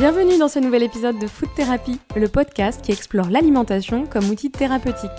[0.00, 4.50] Bienvenue dans ce nouvel épisode de Food Therapy, le podcast qui explore l'alimentation comme outil
[4.50, 5.10] thérapeutique.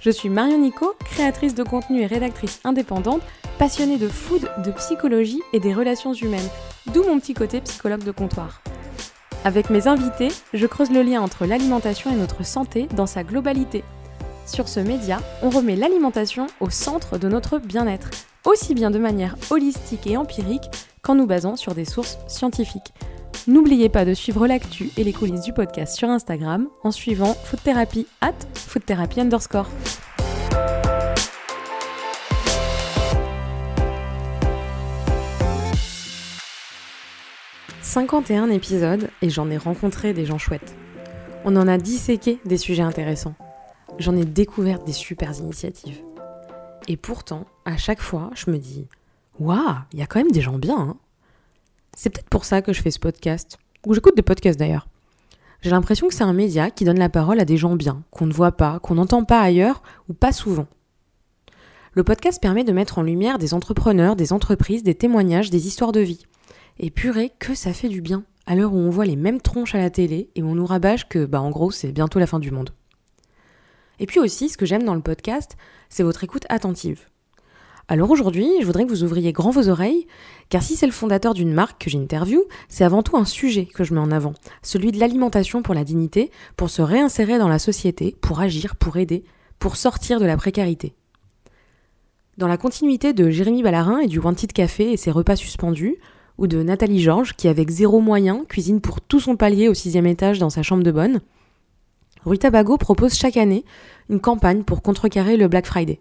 [0.00, 3.22] Je suis Marion Nico, créatrice de contenu et rédactrice indépendante,
[3.60, 6.48] passionnée de food, de psychologie et des relations humaines,
[6.92, 8.60] d'où mon petit côté psychologue de comptoir.
[9.44, 13.84] Avec mes invités, je creuse le lien entre l'alimentation et notre santé dans sa globalité.
[14.46, 18.10] Sur ce média, on remet l'alimentation au centre de notre bien-être,
[18.44, 20.68] aussi bien de manière holistique et empirique
[21.02, 22.92] qu'en nous basant sur des sources scientifiques.
[23.46, 27.60] N'oubliez pas de suivre l'actu et les coulisses du podcast sur Instagram en suivant Food
[28.20, 28.84] at Food
[29.18, 29.68] underscore.
[37.82, 40.74] «51 épisodes et j'en ai rencontré des gens chouettes.
[41.44, 43.34] On en a disséqué des sujets intéressants.
[43.98, 46.00] J'en ai découvert des super initiatives.
[46.88, 48.86] Et pourtant, à chaque fois, je me dis
[49.38, 49.58] Waouh,
[49.92, 50.78] il y a quand même des gens bien.
[50.78, 50.96] Hein.
[51.96, 54.88] C'est peut-être pour ça que je fais ce podcast, ou j'écoute des podcasts d'ailleurs.
[55.62, 58.26] J'ai l'impression que c'est un média qui donne la parole à des gens bien, qu'on
[58.26, 60.66] ne voit pas, qu'on n'entend pas ailleurs ou pas souvent.
[61.92, 65.92] Le podcast permet de mettre en lumière des entrepreneurs, des entreprises, des témoignages, des histoires
[65.92, 66.26] de vie.
[66.78, 69.74] Et purée, que ça fait du bien, à l'heure où on voit les mêmes tronches
[69.74, 72.26] à la télé et où on nous rabâche que, bah en gros, c'est bientôt la
[72.26, 72.70] fin du monde.
[74.00, 75.56] Et puis aussi, ce que j'aime dans le podcast,
[75.88, 77.06] c'est votre écoute attentive.
[77.86, 80.06] Alors aujourd'hui, je voudrais que vous ouvriez grand vos oreilles,
[80.48, 83.84] car si c'est le fondateur d'une marque que j'interviewe, c'est avant tout un sujet que
[83.84, 84.32] je mets en avant,
[84.62, 88.96] celui de l'alimentation pour la dignité, pour se réinsérer dans la société, pour agir, pour
[88.96, 89.24] aider,
[89.58, 90.94] pour sortir de la précarité.
[92.38, 95.96] Dans la continuité de Jérémy Ballarin et du Wanted Café et ses repas suspendus,
[96.38, 100.06] ou de Nathalie Georges qui, avec zéro moyen, cuisine pour tout son palier au sixième
[100.06, 101.20] étage dans sa chambre de bonne,
[102.24, 103.64] Rue Tabago propose chaque année
[104.08, 106.00] une campagne pour contrecarrer le Black Friday.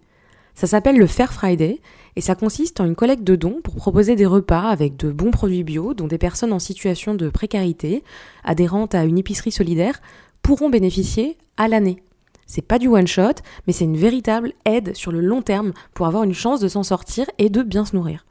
[0.56, 1.80] Ça s'appelle le Fair Friday
[2.16, 5.32] et ça consiste en une collecte de dons pour proposer des repas avec de bons
[5.32, 8.04] produits bio dont des personnes en situation de précarité,
[8.44, 10.00] adhérentes à une épicerie solidaire,
[10.44, 12.04] pourront bénéficier à l'année.
[12.46, 16.06] C'est pas du one shot, mais c'est une véritable aide sur le long terme pour
[16.06, 18.26] avoir une chance de s'en sortir et de bien se nourrir.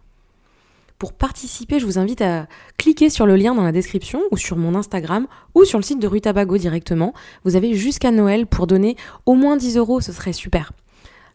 [0.99, 4.57] Pour participer, je vous invite à cliquer sur le lien dans la description ou sur
[4.57, 5.27] mon Instagram
[5.57, 7.13] ou sur le site de Rue Tabago directement.
[7.45, 10.73] Vous avez jusqu'à Noël pour donner au moins 10 euros, ce serait super.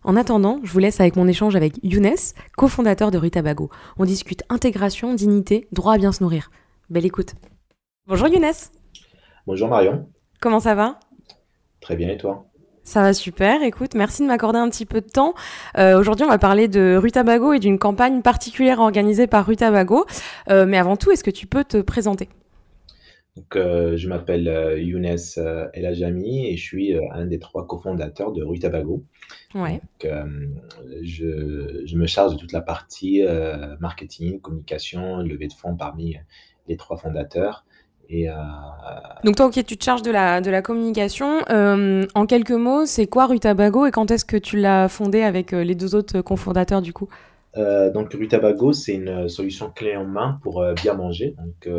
[0.03, 2.15] En attendant, je vous laisse avec mon échange avec Younes,
[2.55, 3.69] cofondateur de Rue Tabago.
[3.97, 6.51] On discute intégration, dignité, droit à bien se nourrir.
[6.89, 7.33] Belle écoute.
[8.07, 8.45] Bonjour Younes.
[9.45, 10.07] Bonjour Marion.
[10.39, 10.99] Comment ça va?
[11.81, 12.45] Très bien et toi?
[12.83, 13.63] Ça va super.
[13.63, 15.33] Écoute, merci de m'accorder un petit peu de temps.
[15.77, 19.57] Euh, aujourd'hui, on va parler de Rue Tabago et d'une campagne particulière organisée par Rue
[19.57, 20.05] Tabago.
[20.49, 22.29] Euh, mais avant tout, est-ce que tu peux te présenter?
[23.37, 25.15] Donc, euh, je m'appelle Younes
[25.73, 29.03] El Ajami et je suis un des trois cofondateurs de Rue Tabago.
[29.55, 29.79] Ouais.
[30.03, 30.11] Donc,
[31.03, 33.23] je, je, me charge de toute la partie
[33.79, 36.17] marketing, communication, levée de fonds parmi
[36.67, 37.63] les trois fondateurs.
[38.09, 38.33] Et, euh,
[39.23, 41.39] Donc toi, ok, tu te charges de la, de la communication.
[41.49, 45.53] Euh, en quelques mots, c'est quoi Rutabago et quand est-ce que tu l'as fondé avec
[45.53, 47.09] euh, les deux autres cofondateurs du coup?
[47.93, 51.35] Donc Rutabago, c'est une solution clé en main pour bien manger.
[51.37, 51.73] Donc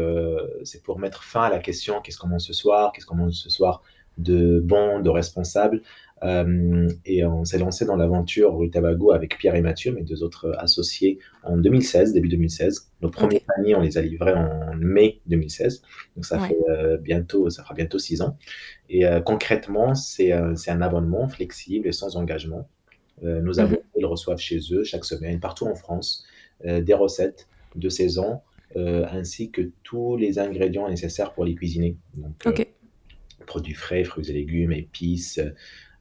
[0.65, 3.33] c'est pour mettre fin à la question qu'est-ce qu'on mange ce soir, qu'est-ce qu'on mange
[3.33, 3.83] ce soir
[4.19, 5.83] de bon, de responsable?
[6.25, 10.23] Euh, et on s'est lancé dans l'aventure Rue Tabago avec Pierre et Mathieu, mes deux
[10.23, 12.91] autres associés, en 2016, début 2016.
[13.03, 15.83] Nos premiers paniers, on les a livrés en mai 2016.
[16.17, 18.37] Donc ça fait euh, bientôt, ça fera bientôt six ans.
[18.89, 22.69] Et euh, concrètement, c'est un abonnement flexible et sans engagement.
[23.23, 24.01] Nos abonnés mhm.
[24.01, 26.25] ils reçoivent chez eux chaque semaine, partout en France,
[26.65, 28.41] des recettes de saison,
[28.77, 31.97] ainsi que tous les ingrédients nécessaires pour les cuisiner.
[32.15, 32.67] Donc,
[33.47, 35.41] produits frais, fruits et légumes, épices,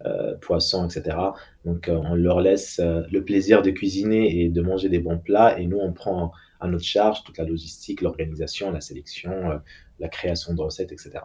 [0.05, 1.17] euh, poissons, etc.
[1.65, 5.17] Donc, euh, on leur laisse euh, le plaisir de cuisiner et de manger des bons
[5.17, 9.59] plats, et nous, on prend à notre charge toute la logistique, l'organisation, la sélection,
[9.99, 11.19] la création de recettes, etc.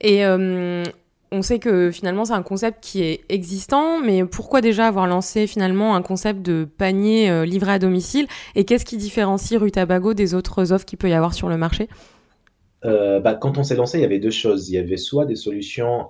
[0.00, 0.22] Et
[1.32, 5.46] on sait que finalement c'est un concept qui est existant, mais pourquoi déjà avoir lancé
[5.46, 8.26] finalement un concept de panier livré à domicile?
[8.54, 11.56] Et qu'est-ce qui différencie Rue Tabago des autres offres qu'il peut y avoir sur le
[11.56, 11.88] marché?
[12.82, 14.70] Bah, Quand on s'est lancé, il y avait deux choses.
[14.70, 16.08] Il y avait soit des solutions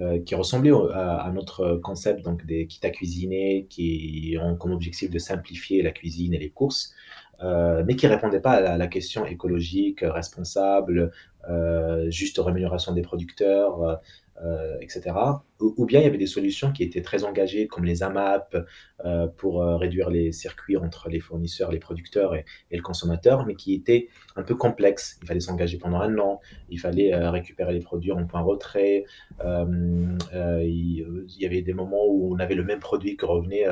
[0.00, 5.08] euh, qui ressemblait à, notre concept donc des kits à cuisiner qui ont comme objectif
[5.08, 7.03] de simplifier la cuisine et les courses, euh,
[7.42, 11.10] mais qui répondaient pas à la, question écologique, responsable,
[11.48, 14.00] euh, juste rémunération des producteurs,
[14.42, 15.14] euh, etc.
[15.60, 18.56] Ou, bien il y avait des solutions qui étaient très engagées, comme les AMAP,
[19.04, 23.54] euh, pour euh, réduire les circuits entre les fournisseurs, les producteurs et, le consommateur, mais
[23.54, 25.18] qui étaient un peu complexes.
[25.22, 29.04] Il fallait s'engager pendant un an, il fallait récupérer les produits en point retrait.
[29.40, 33.66] il, y avait des moments où on avait le même produit qui revenait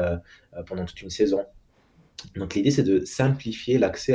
[0.66, 1.44] pendant toute une saison.
[2.36, 4.14] Donc l'idée, c'est de simplifier l'accès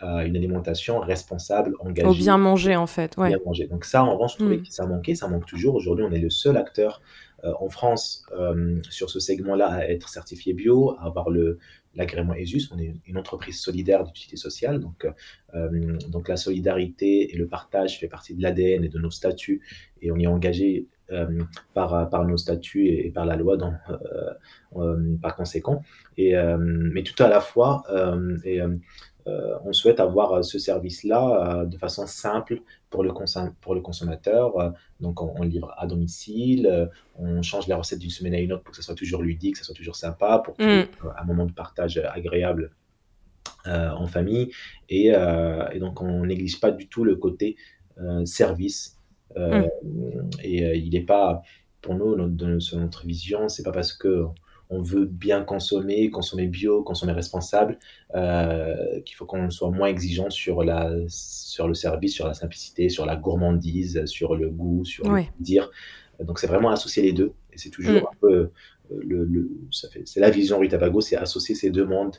[0.00, 2.08] à, une alimentation responsable, engagée.
[2.08, 3.16] Au bien manger, en fait.
[3.16, 3.28] Ouais.
[3.28, 3.66] Bien manger.
[3.66, 4.62] Donc ça, en revanche, je trouvais mm.
[4.62, 5.74] que ça manquait, ça manque toujours.
[5.74, 7.00] Aujourd'hui, on est le seul acteur
[7.44, 11.58] euh, en France euh, sur ce segment-là à être certifié bio, à avoir le,
[11.94, 12.70] l'agrément ESUS.
[12.72, 14.80] On est une entreprise solidaire d'utilité sociale.
[14.80, 15.06] Donc,
[15.54, 19.62] euh, donc la solidarité et le partage fait partie de l'ADN et de nos statuts.
[20.00, 20.88] Et on y est engagé
[21.74, 24.30] par, par nos statuts et, par la loi dans, euh,
[24.76, 25.82] euh, par conséquent.
[26.16, 27.84] Et, mais tout à la fois,
[28.44, 28.60] et,
[29.26, 32.60] on souhaite avoir ce service-là de façon simple
[32.90, 33.10] pour le,
[33.60, 34.74] pour le consommateur.
[35.00, 38.72] donc, on, livre à domicile, on change les recettes d'une semaine à une autre pour
[38.72, 40.84] que ça soit toujours ludique, que ça soit toujours sympa, pour mm.
[41.16, 42.72] un moment de partage agréable
[43.66, 44.50] en famille.
[44.90, 47.56] Et, et, donc, on néglige pas du tout le côté
[48.26, 48.98] service
[49.36, 50.30] euh, mm.
[50.42, 51.42] Et euh, il n'est pas,
[51.80, 54.24] pour nous, notre, selon notre vision, c'est pas parce que
[54.70, 57.78] on veut bien consommer, consommer bio, consommer responsable,
[58.14, 62.88] euh, qu'il faut qu'on soit moins exigeant sur, la, sur le service, sur la simplicité,
[62.88, 65.70] sur la gourmandise, sur le goût, sur le dire.
[66.18, 67.34] Donc c'est vraiment associer les deux.
[67.52, 68.06] Et c'est toujours mm.
[68.06, 68.50] un peu,
[68.90, 72.16] le, le c'est la vision Rue Tabago, c'est associer ces deux mondes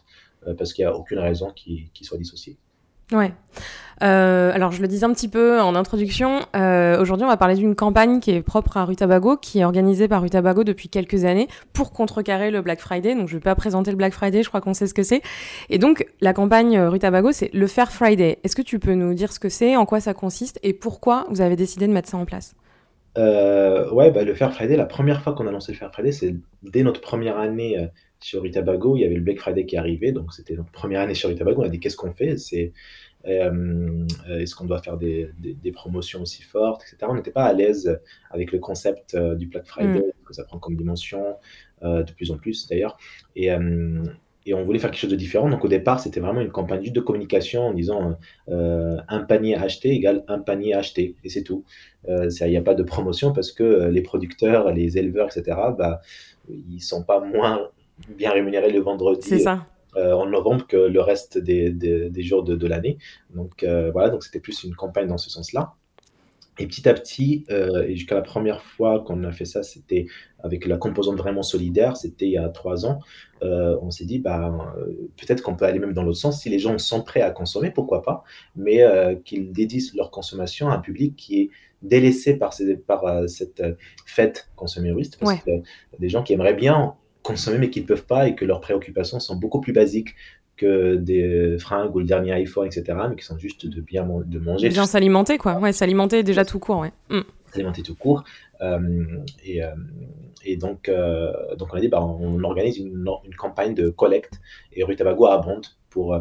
[0.57, 2.57] parce qu'il n'y a aucune raison qu'ils soient dissociés.
[3.11, 3.33] Ouais.
[4.03, 6.39] Euh, alors, je le disais un petit peu en introduction.
[6.55, 10.07] Euh, aujourd'hui, on va parler d'une campagne qui est propre à Rutabago, qui est organisée
[10.07, 13.15] par Rutabago depuis quelques années pour contrecarrer le Black Friday.
[13.15, 15.21] Donc, je vais pas présenter le Black Friday, je crois qu'on sait ce que c'est.
[15.69, 18.39] Et donc, la campagne Rutabago, c'est le Fair Friday.
[18.43, 21.25] Est-ce que tu peux nous dire ce que c'est, en quoi ça consiste et pourquoi
[21.29, 22.55] vous avez décidé de mettre ça en place?
[23.17, 26.11] Euh, Ouais, bah, le Fair Friday, la première fois qu'on a lancé le Fair Friday,
[26.11, 27.87] c'est dès notre première année euh,
[28.25, 28.95] sur Rutabago.
[28.97, 31.61] Il y avait le Black Friday qui arrivait, donc c'était notre première année sur Rutabago.
[31.61, 32.37] On a dit qu'est-ce qu'on fait?
[32.37, 32.73] C'est
[33.27, 37.05] euh, Est-ce qu'on doit faire des, des, promotions aussi fortes, etc.
[37.07, 37.99] On n'était pas à l'aise
[38.31, 40.25] avec le concept euh, du Black Friday, mm.
[40.25, 41.35] que ça prend comme dimension,
[41.83, 42.97] euh, de plus en plus d'ailleurs.
[43.35, 43.49] Et,
[44.47, 45.47] et, on voulait faire quelque chose de différent.
[45.47, 48.17] Donc au départ, c'était vraiment une campagne juste de communication en disant
[48.47, 51.63] un panier acheté égale un panier acheté, et c'est tout.
[52.07, 56.01] Il n'y a pas de promotion parce que les producteurs, les éleveurs, etc., bah,
[56.47, 57.69] ils sont pas moins
[58.09, 59.27] bien rémunérés le vendredi.
[59.27, 59.65] C'est ça.
[59.97, 62.97] Euh, en novembre que le reste des, des, jours de, de l'année.
[63.33, 65.73] Donc euh, voilà, donc c'était plus une campagne dans ce sens-là.
[66.59, 70.05] Et petit à petit, euh, et jusqu'à la première fois qu'on a fait ça, c'était
[70.39, 72.99] avec la composante vraiment solidaire, c'était il y a trois ans.
[73.41, 74.53] on s'est dit, bah,
[75.17, 76.41] peut-être qu'on peut aller même dans l'autre sens.
[76.41, 78.23] Si les gens sont prêts à consommer, pourquoi pas,
[78.55, 78.83] mais
[79.23, 81.49] qu'ils dédient leur consommation à un public qui est
[81.81, 83.63] délaissé par, ces, par cette
[84.05, 85.19] fête consumériste.
[85.19, 85.51] Parce que
[85.99, 86.95] des gens qui aimeraient bien
[87.25, 90.15] consommer mais qui ne peuvent pas et que leurs préoccupations sont beaucoup plus basiques
[90.57, 94.39] que des fringues ou le dernier iPhone, etc., mais qui sont juste de bien de
[94.39, 94.69] manger.
[94.69, 95.59] Bien s'alimenter, quoi.
[95.59, 96.93] Ouais, s'alimenter déjà tout court, ouais.
[97.09, 97.21] Mm.
[97.51, 98.23] S'alimenter tout court.
[98.61, 99.75] Euh, et, euh,
[100.45, 104.39] et, donc, euh, donc, on a dit, bah, on, organise une, une, campagne de collecte
[104.71, 106.17] et Rue Tabago abonde pour,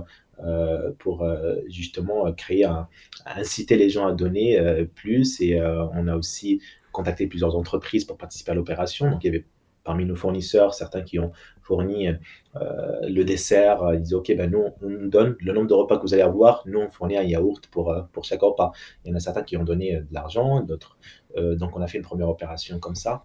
[0.99, 1.27] pour
[1.69, 2.89] justement créer, un,
[3.27, 4.59] inciter les gens à donner
[4.95, 5.41] plus.
[5.41, 6.61] Et on a aussi
[6.93, 9.11] contacté plusieurs entreprises pour participer à l'opération.
[9.11, 9.45] Donc, il y avait
[9.85, 11.31] parmi nos fournisseurs, certains qui ont
[11.63, 15.75] fourni euh, le dessert, euh, ils disent OK, ben nous, on donne le nombre de
[15.75, 18.73] repas que vous allez avoir, nous, on fournit un yaourt pour, euh, pour chaque repas.
[19.05, 20.99] Il y en a certains qui ont donné de l'argent, d'autres.
[21.37, 23.25] donc, on a fait une première opération comme ça,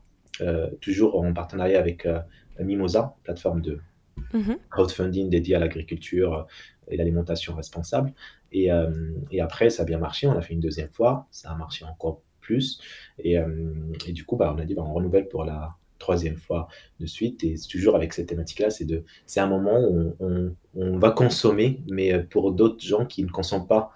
[0.82, 2.08] toujours en partenariat avec
[2.60, 3.80] Mimosa, plateforme de
[4.34, 4.58] mm-hmm.
[4.70, 6.48] crowdfunding dédiée à l'agriculture
[6.88, 8.14] et l'alimentation responsable.
[8.52, 8.70] Et,
[9.32, 10.28] et, après, ça a bien marché.
[10.28, 12.80] On a fait une deuxième fois, ça a marché encore plus.
[13.20, 13.36] Et,
[14.08, 16.68] et du coup, bah, on a dit, bah, on renouvelle pour la, troisième fois
[17.00, 17.44] de suite.
[17.44, 21.82] Et toujours avec cette thématique-là, c'est de, c'est un moment où on, on, va consommer,
[21.92, 23.92] mais pour d'autres gens qui ne consomment pas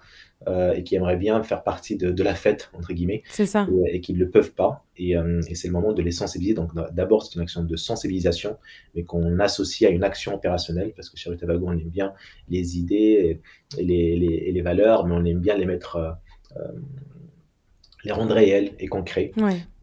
[0.46, 3.66] euh, et qui aimeraient bien faire partie de, de la fête entre guillemets, c'est ça,
[3.86, 4.84] et, qui ne le peuvent pas.
[4.98, 6.54] Et, euh, et c'est le moment de les sensibiliser.
[6.54, 8.58] Donc d'abord, c'est une action de sensibilisation,
[8.94, 12.12] mais qu'on associe à une action opérationnelle, parce que chez Rutabago, on aime bien
[12.50, 13.40] les idées
[13.78, 16.60] et les, les, et les, valeurs, mais on aime bien les mettre euh,
[18.04, 19.32] les rendre réels et concrets.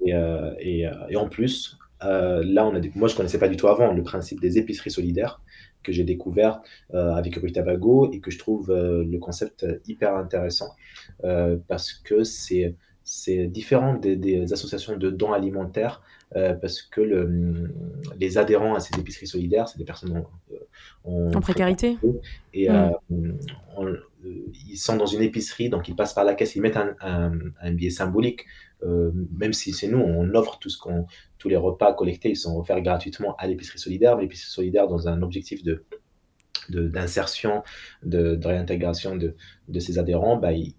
[0.05, 3.57] Et, euh, et, et, en plus, euh, là, on a moi, je connaissais pas du
[3.57, 5.41] tout avant le principe des épiceries solidaires
[5.83, 6.61] que j'ai découvert
[6.93, 10.75] euh, avec Rue Tabago et que je trouve euh, le concept hyper intéressant
[11.67, 16.01] parce que c'est différent des, associations de dons alimentaires
[16.33, 17.73] parce que le,
[18.19, 20.23] les adhérents à ces épiceries solidaires, c'est des personnes
[21.03, 21.97] en, en précarité.
[22.53, 22.93] Et mm.
[24.69, 27.33] ils sont dans une épicerie, donc ils passent par la caisse, ils mettent un, un,
[27.61, 28.45] un billet symbolique
[28.83, 31.05] euh, même si c'est nous, on offre tout ce qu'on,
[31.37, 35.07] tous les repas collectés, ils sont offerts gratuitement à l'épicerie solidaire, mais l'épicerie solidaire dans
[35.07, 35.85] un objectif de
[36.69, 37.63] d'insertion,
[38.03, 39.35] de, de, réintégration de,
[39.67, 40.73] de ses adhérents, bah, il,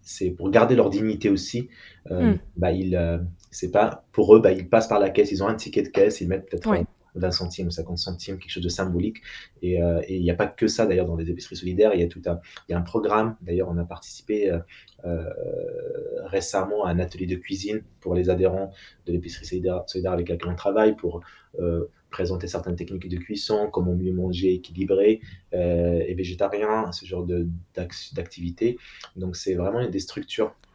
[0.00, 1.68] c'est pour garder leur dignité aussi.
[2.10, 2.38] Euh, hmm.
[2.56, 3.18] bah, il, euh,
[3.50, 5.88] c'est pas pour eux, bah, ils passent par la caisse, ils ont un ticket de
[5.88, 6.86] caisse, ils mettent peut-être
[7.16, 9.18] d'un centime ou 50 centimes, quelque chose de symbolique.
[9.62, 12.08] Et il n'y a pas que ça d'ailleurs dans les épiceries solidaires, il y a
[12.08, 14.56] tout un, y a un programme, d'ailleurs on a participé
[16.24, 18.72] récemment à un atelier de cuisine pour les adhérents
[19.06, 21.22] de l'épicerie solidaire, avec laquelle on travaille pour
[22.16, 25.20] présenter certaines techniques de cuisson, comment mieux manger équilibré
[25.52, 27.26] euh, et végétarien, ce genre
[28.14, 28.78] d'activité.
[29.16, 30.65] Donc c'est vraiment des structures euh,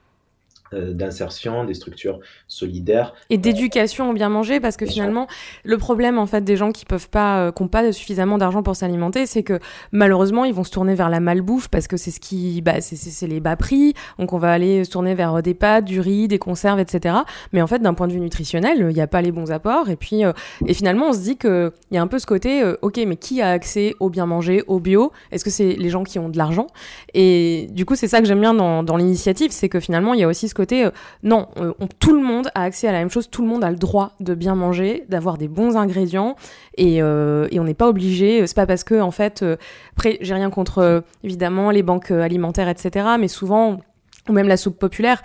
[0.73, 3.13] d'insertion, des structures solidaires.
[3.29, 5.27] Et d'éducation au bien manger, parce que finalement,
[5.63, 8.63] le problème en fait des gens qui peuvent pas, euh, qui n'ont pas suffisamment d'argent
[8.63, 9.59] pour s'alimenter, c'est que
[9.91, 13.27] malheureusement ils vont se tourner vers la malbouffe parce que c'est ce qui, bah, c'est
[13.27, 16.27] les bas prix, donc on va aller se tourner vers euh, des pâtes, du riz,
[16.27, 17.15] des conserves, etc.
[17.53, 19.89] Mais en fait, d'un point de vue nutritionnel, il n'y a pas les bons apports.
[19.89, 20.21] Et puis,
[20.65, 23.15] et finalement, on se dit que il y a un peu ce côté, ok, mais
[23.15, 25.11] qui a accès au bien manger, au bio?
[25.31, 26.67] Est-ce que c'est les gens qui ont de l'argent?
[27.13, 30.19] Et du coup, c'est ça que j'aime bien dans, dans l'initiative, c'est que finalement, il
[30.19, 30.91] y a aussi ce côté, euh,
[31.23, 33.71] non, euh, tout le monde a accès à la même chose, tout le monde a
[33.71, 36.35] le droit de bien manger, d'avoir des bons ingrédients,
[36.77, 39.43] et, euh, on n'est pas obligé, c'est pas parce que, en fait,
[39.93, 43.79] après, j'ai rien contre, évidemment, les banques alimentaires, etc., mais souvent,
[44.29, 45.23] ou même la soupe populaire,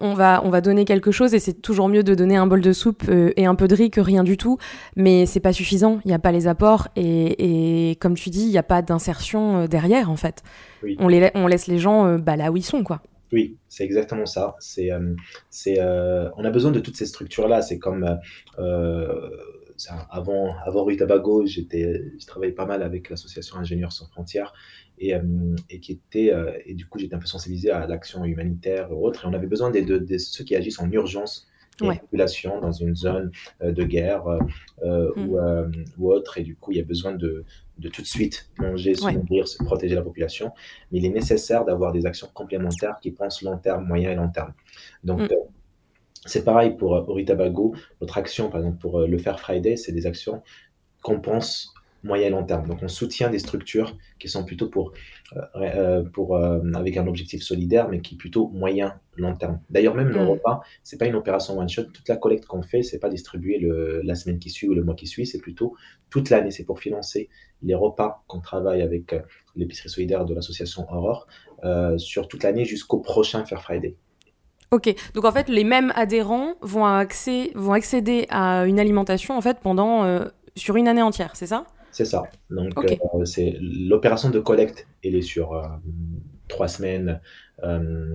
[0.00, 2.60] on va, on va donner quelque chose et c'est toujours mieux de donner un bol
[2.60, 4.58] de soupe et un peu de riz que rien du tout,
[4.96, 8.50] mais c'est pas suffisant, il n'y a pas les apports et, comme tu dis, il
[8.50, 10.42] n'y a pas d'insertion derrière en fait.
[10.98, 13.00] On, les, on laisse les gens bah, là où ils sont quoi.
[13.32, 14.56] Oui, c'est exactement ça.
[14.60, 15.14] C'est, euh,
[15.50, 17.62] c'est, euh, on a besoin de toutes ces structures-là.
[17.62, 18.18] C'est comme
[18.58, 19.30] euh,
[20.10, 24.52] avant, avant Rue Tabago, j'étais, je travaillais pas mal avec l'association Ingénieurs sans frontières
[24.98, 25.14] et,
[25.68, 26.32] et qui était,
[26.64, 29.24] et du coup, j'étais un peu sensibilisé à l'action humanitaire ou autre.
[29.24, 31.48] Et on avait besoin de, de ceux qui agissent en urgence
[31.82, 31.98] ouais.
[31.98, 33.30] population dans une zone
[33.62, 34.38] de guerre euh,
[34.82, 35.84] euh, mm.
[35.98, 36.38] ou, autre.
[36.38, 37.44] Et du coup, il y a besoin de,
[37.78, 40.52] de tout de suite manger, se nourrir, se protéger la population.
[40.90, 44.28] Mais il est nécessaire d'avoir des actions complémentaires qui pensent long terme, moyen et long
[44.28, 44.52] terme.
[45.02, 45.28] Donc, mm.
[46.24, 47.74] c'est pareil pour Oritabago.
[48.00, 50.42] Notre action, par exemple, pour le Fair Friday, c'est des actions
[51.02, 51.73] qu'on pense
[52.04, 52.66] moyen et long terme.
[52.68, 54.92] Donc on soutient des structures qui sont plutôt pour,
[55.34, 59.60] euh, euh, pour euh, avec un objectif solidaire, mais qui est plutôt moyen long terme.
[59.70, 60.28] D'ailleurs même le mm.
[60.28, 61.84] repas, c'est pas une opération one shot.
[61.84, 64.84] Toute la collecte qu'on fait, c'est pas distribué le, la semaine qui suit ou le
[64.84, 65.74] mois qui suit, c'est plutôt
[66.10, 66.50] toute l'année.
[66.50, 67.30] C'est pour financer
[67.62, 69.14] les repas qu'on travaille avec
[69.56, 71.26] l'épicerie solidaire de l'association Aurore
[71.96, 73.96] sur toute l'année jusqu'au prochain Fair Friday.
[74.70, 79.40] Ok, donc en fait, les mêmes adhérents vont, accès, vont accéder à une alimentation en
[79.40, 81.64] fait pendant sur une année entière, c'est ça?
[81.94, 82.24] C'est ça.
[82.50, 85.62] Donc, euh, c'est l'opération de collecte, elle est sur euh,
[86.48, 87.20] trois semaines
[87.62, 88.12] euh,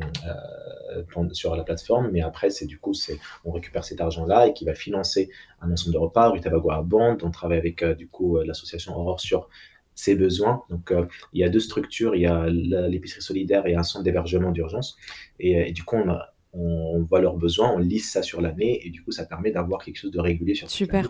[1.31, 4.65] sur la plateforme, mais après, c'est du coup, c'est on récupère cet argent-là et qui
[4.65, 5.29] va financer
[5.61, 6.29] un ensemble de repas.
[6.29, 9.47] Rue Tabago à Bande, on travaille avec du coup l'association Aurore sur
[9.95, 10.63] ses besoins.
[10.69, 10.93] Donc,
[11.31, 14.97] il y a deux structures, il y a l'épicerie solidaire et un centre d'hébergement d'urgence.
[15.39, 18.85] Et, et, du coup, on a on voit leurs besoins, on lisse ça sur l'année
[18.85, 20.67] et du coup ça permet d'avoir quelque chose de régulier sur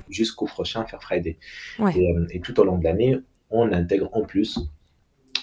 [0.09, 1.37] jusqu'au prochain Fair Friday.
[1.79, 3.17] Euh, et, tout au long de l'année,
[3.49, 4.59] on intègre en plus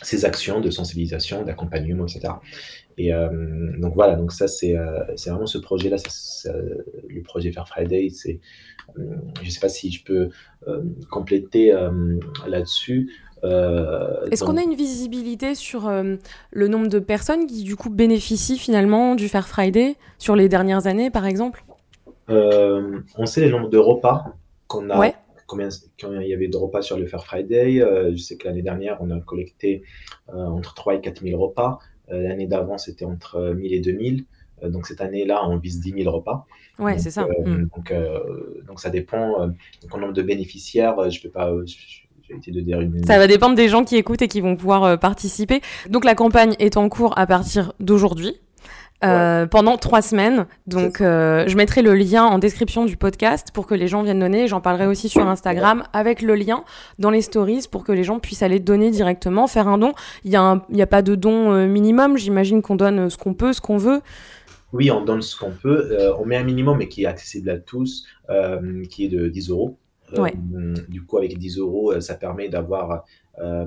[0.02, 2.34] ces actions de sensibilisation, d'accompagnement, etc.
[2.98, 5.96] Et euh, donc voilà, donc ça c'est euh, vraiment ce projet-là,
[7.08, 8.10] le projet Fair Friday.
[8.10, 8.40] C'est,
[8.96, 10.28] je ne sais pas si je peux
[11.10, 11.72] compléter
[12.46, 13.10] là-dessus.
[13.44, 16.16] Euh, Est-ce qu'on a une visibilité sur euh,
[16.50, 20.86] le nombre de personnes qui du coup bénéficient finalement du Fair Friday sur les dernières
[20.86, 21.64] années par exemple?
[22.30, 24.24] Euh, On sait le nombre de repas
[24.66, 25.12] qu'on a.
[25.46, 25.68] Combien,
[26.02, 27.78] il y avait de repas sur le Fair Friday.
[28.10, 29.84] je sais que l'année dernière, on a collecté
[30.26, 31.78] entre 3 et 4 000 repas.
[32.08, 34.24] l'année d'avant, c'était entre 1000 et 2000.
[34.64, 36.46] donc cette année-là, on vise 10 000 repas.
[36.80, 37.28] Ouais, c'est ça.
[37.46, 37.68] Mm.
[37.76, 37.94] Donc,
[38.66, 39.46] donc, ça dépend.
[39.46, 41.52] du nombre de bénéficiaires, je ne peux pas.
[43.06, 45.60] Ça va dépendre des gens qui écoutent et qui vont pouvoir euh, participer.
[45.88, 48.34] Donc la campagne est en cours à partir d'aujourd'hui.
[49.04, 50.46] Euh, pendant trois semaines.
[50.66, 54.20] Donc, euh, je mettrai le lien en description du podcast pour que les gens viennent
[54.20, 54.48] donner.
[54.48, 56.64] J'en parlerai aussi sur Instagram avec le lien
[56.98, 59.92] dans les stories pour que les gens puissent aller donner directement, faire un don.
[60.24, 62.16] Il n'y a, a, pas de don minimum.
[62.16, 64.00] J'imagine qu'on donne ce qu'on peut, ce qu'on veut.
[64.72, 65.94] Oui, on donne ce qu'on peut.
[66.18, 68.06] on met un minimum, mais qui est accessible à tous,
[68.88, 69.76] qui est de 10 euros.
[70.12, 73.04] Euh, du coup, avec 10 euros, euh, ça permet d'avoir
[73.38, 73.66] euh,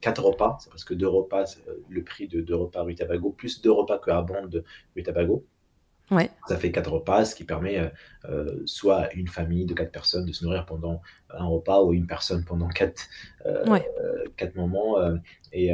[0.00, 0.58] 4 repas.
[0.60, 1.44] C'est parce que 2 repas,
[1.88, 5.44] le prix de 2 repas rue Tabago, plus 2 repas que à bande rue Tabago.
[6.10, 6.30] Ouais.
[6.46, 7.90] Ça fait 4 repas, ce qui permet
[8.28, 12.06] euh, soit une famille de 4 personnes de se nourrir pendant un repas ou une
[12.06, 13.02] personne pendant 4,
[13.46, 13.86] euh, ouais.
[14.54, 14.96] moments.
[15.52, 15.72] et,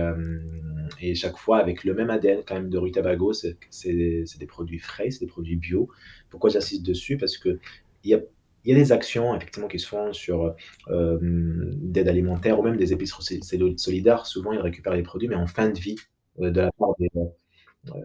[1.00, 4.78] et, chaque fois avec le même ADN quand même de rue Tabago, c'est des produits
[4.78, 5.88] frais, c'est des produits bio.
[6.30, 7.16] Pourquoi j'insiste dessus?
[7.16, 7.58] Parce que
[8.04, 8.20] il y a
[8.68, 10.54] il y a des actions effectivement qui se font sur
[10.90, 13.40] euh, d'aide alimentaire ou même des épiceries
[13.78, 14.26] solidaires.
[14.26, 15.96] Souvent, ils récupèrent les produits, mais en fin de vie
[16.40, 17.08] euh, de la part des,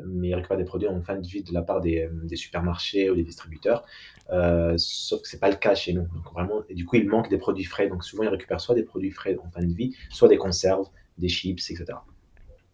[0.08, 3.10] mais ils récupèrent des produits en fin de vie de la part des, des supermarchés
[3.10, 3.84] ou des distributeurs.
[4.77, 6.03] sauf que c'est pas le cas chez nous.
[6.03, 7.89] Donc vraiment, et du coup, il manque des produits frais.
[7.89, 10.88] Donc souvent, ils récupèrent soit des produits frais en fin de vie, soit des conserves,
[11.17, 11.98] des chips, etc.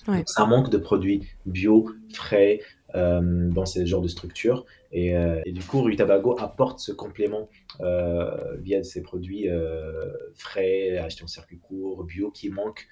[0.06, 2.62] C'est un manque de produits bio, frais,
[2.96, 4.66] euh, dans ce genre de structure.
[4.92, 7.50] Et, euh, et, du coup, Rue Tabago apporte ce complément
[7.82, 9.48] euh, via ces produits
[10.36, 12.88] frais, achetés en circuit court, bio, qui manquent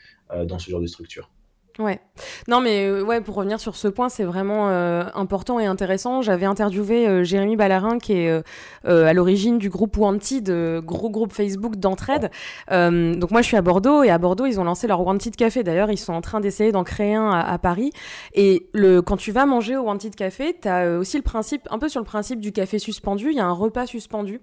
[0.45, 1.31] dans ce genre de structure.
[1.79, 1.99] Ouais.
[2.47, 6.23] Non, mais euh, ouais, pour revenir sur ce point, c'est vraiment euh, important et intéressant.
[6.23, 8.43] J'avais interviewé euh, Jérémy Ballarin, qui est
[8.83, 12.31] à l'origine du groupe Wanted, gros groupe Facebook d'entraide.
[12.69, 15.63] donc moi, je suis à Bordeaux et à Bordeaux, ils ont lancé leur Wanted Café.
[15.63, 17.91] D'ailleurs, ils sont en train d'essayer d'en créer un à, Paris.
[18.33, 21.79] Et le, quand tu vas manger au Wanted Café, tu as aussi le principe, un
[21.79, 23.29] peu sur le principe du café suspendu.
[23.31, 24.41] Il y a un repas suspendu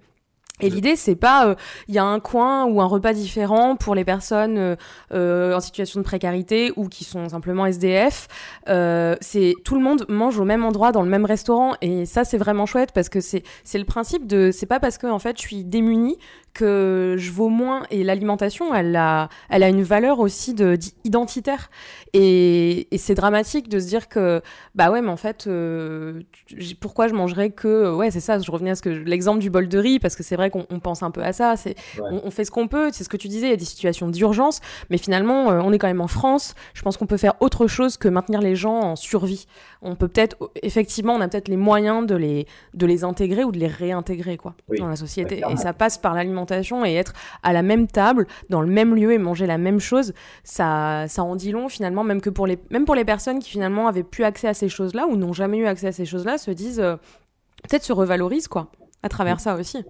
[0.61, 1.55] et l'idée, c'est pas, euh,
[1.89, 4.75] il y a un coin ou un repas différent pour les personnes euh,
[5.13, 8.27] euh, en situation de précarité ou qui sont simplement SDF.
[8.65, 12.37] c'est tout le monde mange au même endroit dans le même restaurant et ça, c'est
[12.37, 15.35] vraiment chouette parce que c'est c'est le principe de, c'est pas parce que en fait
[15.37, 16.17] je suis démunie
[16.55, 17.83] que je vaux moins.
[17.91, 21.69] Et l'alimentation elle a elle a une valeur aussi de identitaire.
[22.13, 24.41] Et, et c'est dramatique de se dire que
[24.73, 26.21] bah ouais mais en fait euh,
[26.79, 29.67] pourquoi je mangerais que ouais c'est ça je revenais à ce que l'exemple du bol
[29.67, 32.45] de riz parce que c'est vrai qu'on pense un peu à ça c'est on, fait
[32.45, 34.97] ce qu'on peut c'est ce que tu disais il y a des situations d'urgence mais
[34.97, 37.97] finalement euh, on est quand même en France je pense qu'on peut faire autre chose
[37.97, 39.45] que maintenir les gens en survie.
[39.81, 43.51] On peut peut-être effectivement on a peut-être les moyens de les de les intégrer ou
[43.51, 45.41] de les réintégrer quoi dans la société.
[45.49, 46.44] Et ça passe par l'alimentation
[46.85, 50.13] et être à la même table, dans le même lieu et manger la même chose,
[50.43, 53.49] ça, ça en dit long finalement, même, que pour les, même pour les personnes qui
[53.49, 56.37] finalement avaient plus accès à ces choses-là ou n'ont jamais eu accès à ces choses-là,
[56.37, 56.95] se disent, euh,
[57.63, 58.71] peut-être se revalorisent quoi,
[59.03, 59.83] à travers ça aussi.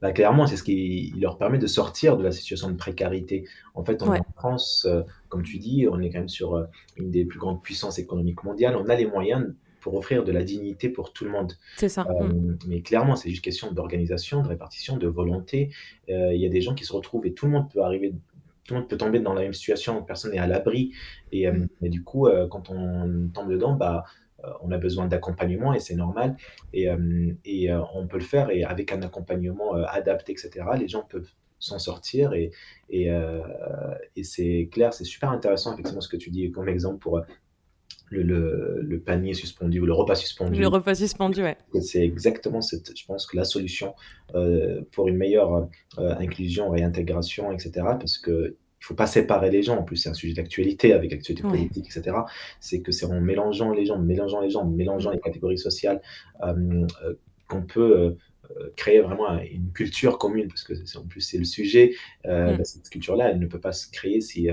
[0.00, 3.48] Bah, clairement, c'est ce qui leur permet de sortir de la situation de précarité.
[3.74, 6.64] En fait, en France, euh, comme tu dis, on est quand même sur euh,
[6.96, 8.76] une des plus grandes puissances économiques mondiales.
[8.76, 9.46] On a les moyens
[9.82, 11.52] pour offrir de la dignité pour tout le monde.
[11.76, 12.06] C'est ça.
[12.08, 12.58] Euh, mm.
[12.68, 15.70] Mais clairement, c'est juste question d'organisation, de répartition, de volonté.
[16.08, 18.14] Euh, il y a des gens qui se retrouvent et tout le monde peut arriver,
[18.64, 20.92] tout le monde peut tomber dans la même situation, personne n'est à l'abri.
[21.32, 21.88] Et, euh, mm.
[21.88, 24.04] du coup, quand on tombe dedans, bah,
[24.62, 26.36] on a besoin d'accompagnement et c'est normal.
[26.72, 26.88] Et,
[27.44, 31.78] et on peut le faire et avec un accompagnement adapté, etc., les gens peuvent s'en
[31.78, 32.50] sortir et,
[32.90, 33.08] et,
[34.16, 37.22] et c'est clair, c'est super intéressant effectivement ce que tu dis comme exemple pour
[38.10, 40.60] le, panier suspendu ou le repas suspendu.
[40.60, 41.56] Le repas suspendu, ouais.
[41.80, 43.94] C'est exactement, cette, je pense, que la solution
[44.34, 47.72] euh, pour une meilleure euh, inclusion, réintégration, etc.
[47.98, 49.78] Parce que il faut pas séparer les gens.
[49.78, 52.16] En plus, c'est un sujet d'actualité avec l'actualité politique, etc.
[52.58, 56.02] C'est que c'est en mélangeant les gens, mélangeant les gens, mélangeant les catégories sociales
[56.42, 56.86] euh,
[57.48, 58.16] qu'on peut
[58.76, 60.48] créer vraiment une culture commune.
[60.48, 61.94] Parce que en plus, c'est le sujet.
[62.24, 62.56] Mm.
[62.56, 64.48] Bah, cette culture-là, elle ne peut pas se créer si,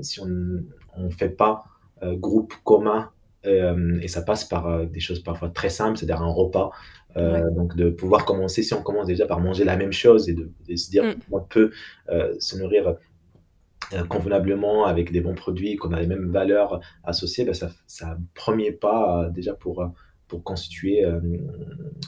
[0.00, 1.62] si on ne fait pas
[2.02, 3.10] groupe commun
[3.44, 6.70] euh, et ça passe par euh, des choses parfois très simples, c'est-à-dire un repas.
[7.14, 10.50] Donc de pouvoir commencer, si on commence déjà par manger la même chose et de,
[10.74, 11.14] se dire mm.
[11.30, 11.70] qu'on peut
[12.38, 12.96] se nourrir
[14.08, 18.16] convenablement avec des bons produits, qu'on a les mêmes valeurs associées, ben ça, c'est un
[18.32, 19.86] premier pas déjà pour,
[20.26, 21.04] pour constituer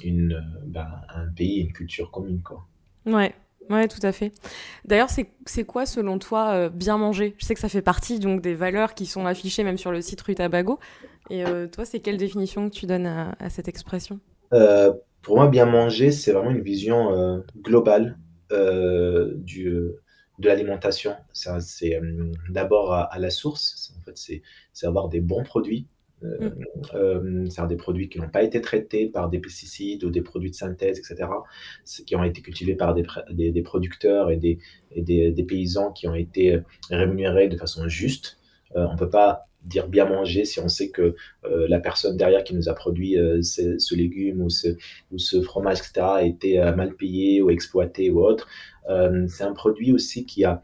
[0.03, 2.41] une, ben, un pays, une culture commune.
[2.41, 2.67] Quoi.
[3.05, 3.35] Ouais,
[3.71, 4.33] Ouais, tout à fait.
[4.85, 7.35] D'ailleurs, c'est quoi, selon toi, euh, bien manger?
[7.39, 10.01] Je sais que ça fait partie donc des valeurs qui sont affichées même sur le
[10.01, 10.79] site Rue Tabago.
[11.31, 14.21] Et euh, toi, c'est quelle définition que tu donnes à, cette expression?
[14.53, 18.19] Euh, Pour moi, bien manger, c'est vraiment une vision globale
[18.51, 19.65] du,
[20.39, 21.17] de l'alimentation.
[21.33, 22.01] C'est
[22.51, 23.95] d'abord à, la source.
[23.99, 25.87] En fait, c'est avoir des bons produits
[26.23, 27.47] euh, mm.
[27.59, 30.55] euh, des produits qui n'ont pas été traités par des pesticides ou des produits de
[30.55, 31.29] synthèse, etc.,
[32.07, 33.05] qui ont été cultivés par des,
[33.51, 34.59] des, producteurs et, des,
[34.93, 38.39] et des, des, paysans qui ont été rémunérés de façon juste.
[38.77, 42.17] Euh, on ne peut pas dire bien manger si on sait que euh, la personne
[42.17, 44.69] derrière qui nous a produit euh, ce, ce, légume ou ce,
[45.11, 48.49] ou ce fromage, etc., a été euh, mal payé ou exploité ou autre.
[49.29, 50.63] c'est un produit aussi qui a,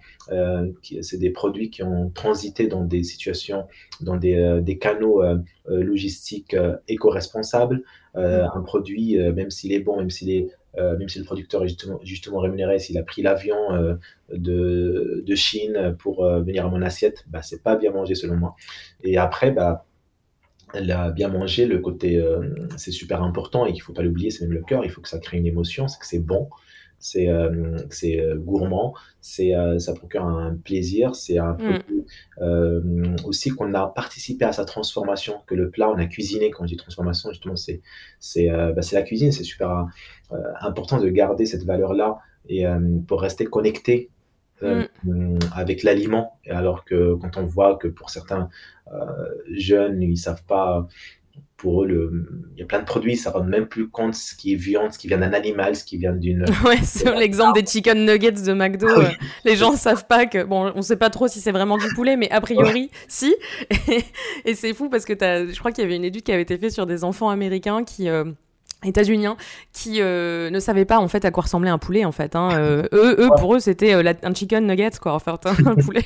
[0.83, 3.67] qui, c'est des produits qui ont transité dans des situations,
[4.03, 5.23] dans des, des canaux
[5.67, 6.55] logistiques
[6.87, 7.83] éco-responsables.
[8.15, 11.77] un produit, même s'il est bon, même s'il est euh, même si le producteur est
[12.05, 13.95] justement, rémunéré, s'il a pris l'avion euh,
[14.33, 18.57] de, Chine pour euh, venir à mon assiette, bah, c'est pas bien mangé selon moi.
[19.03, 19.87] Et après, bah,
[21.15, 22.23] bien mangé, le côté,
[22.77, 25.09] c'est super important et qu'il faut pas l'oublier, c'est même le cœur, il faut que
[25.09, 26.49] ça crée une émotion, c'est que c'est bon,
[27.01, 31.57] c'est euh, euh, gourmand, c'est euh, ça procure un plaisir, c'est un
[32.39, 33.17] mm.
[33.25, 36.51] aussi qu'on a participé à sa transformation, que le plat on a cuisiné.
[36.51, 37.81] Quand je dis transformation, justement, c'est
[38.21, 39.87] c'est bah, la cuisine, c'est super
[40.61, 42.65] important de garder cette valeur là et
[43.09, 44.11] pour rester connecté
[44.63, 45.39] mm.
[45.55, 46.39] avec l'aliment.
[46.51, 48.51] Alors que quand on voit que pour certains
[49.51, 50.87] jeunes, ils savent pas
[51.61, 52.27] pour eux, le...
[52.55, 54.57] il y a plein de produits, ça ne rend même plus compte ce qui est
[54.57, 56.45] viande, ce qui vient d'un animal, ce qui vient d'une.
[56.64, 59.09] Ouais, sur l'exemple des chicken nuggets de McDo, ah euh,
[59.45, 60.43] les gens ne savent pas que.
[60.43, 63.35] Bon, on ne sait pas trop si c'est vraiment du poulet, mais a priori, si.
[64.45, 65.53] Et, c'est fou parce que as...
[65.53, 67.85] je crois qu'il y avait une étude qui avait été faite sur des enfants américains
[67.85, 68.09] qui.
[68.09, 68.25] Euh,
[68.85, 69.37] états-uniens
[69.73, 72.49] qui euh, ne savaient pas en fait à quoi ressemblait un poulet en fait hein.
[72.61, 76.05] eux, eux pour eux c'était un chicken nugget quoi en fait un poulet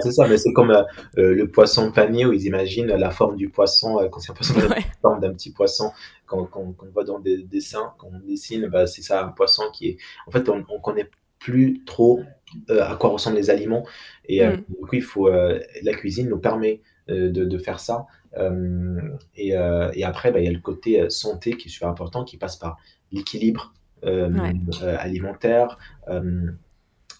[0.00, 0.82] c'est ça, mais c'est comme euh,
[1.18, 4.34] euh, le poisson panier où ils imaginent la forme du poisson, euh, quand c'est un
[4.34, 5.92] poisson, la forme d'un petit poisson,
[6.26, 9.88] quand, on voit dans des dessins, quand on dessine, bah, c'est ça, un poisson qui
[9.88, 9.98] est.
[10.26, 12.20] En fait, on ne connaît plus trop
[12.68, 13.84] à quoi ressemblent les aliments.
[14.26, 14.56] Et mm.
[14.56, 18.06] du coup, il faut, la cuisine nous permet de, faire ça.
[18.36, 22.56] Et, après, bah, il y a le côté santé qui est super important, qui passe
[22.56, 22.78] par
[23.12, 25.78] l'équilibre alimentaire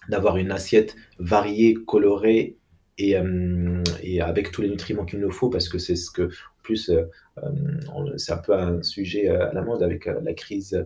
[0.09, 2.57] d'avoir une assiette variée, colorée
[2.99, 6.61] euh, et, avec tous les nutriments qu'il nous faut, parce que c'est ce que, en
[6.63, 7.03] plus, euh,
[7.43, 10.85] euh, c'est un peu un sujet à la mode avec la crise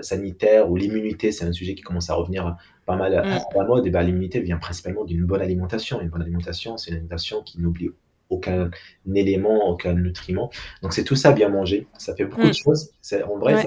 [0.00, 3.40] sanitaire ou l'immunité, c'est un sujet qui commence à revenir pas mal à, mm.
[3.54, 3.86] la mode.
[3.86, 6.00] Et ben, l'immunité vient principalement d'une bonne alimentation.
[6.00, 7.90] Une bonne alimentation, c'est une alimentation qui n'oublie
[8.28, 8.70] aucun
[9.14, 10.50] élément, aucun nutriment.
[10.82, 11.86] Donc c'est tout ça bien manger.
[11.98, 12.54] Ça fait beaucoup de mm.
[12.54, 12.90] choses.
[13.28, 13.62] En vrai,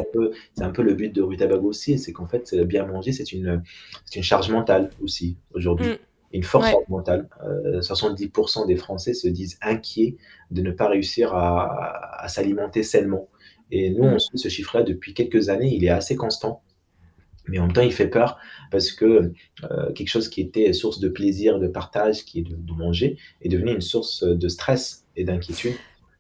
[0.56, 3.64] c'est un, peu le but de Rutabago aussi, c'est qu'en fait, bien manger, c'est une,
[4.16, 5.92] une charge mentale aussi aujourd'hui.
[5.92, 5.98] Mm
[6.32, 7.28] une force mentale.
[7.44, 10.18] 70% euh, des Français se disent inquiets
[10.52, 13.28] de ne pas réussir à, s'alimenter sainement.
[13.72, 14.20] Et nous, on mm.
[14.20, 15.74] suit ce chiffre-là depuis quelques années.
[15.74, 16.62] Il est assez constant.
[17.50, 18.38] Mais en même temps, il fait peur
[18.72, 19.34] parce que
[19.70, 23.50] euh, quelque chose qui était source de plaisir, de partage, qui est de manger, est
[23.50, 25.74] devenu une source de stress et d'inquiétude.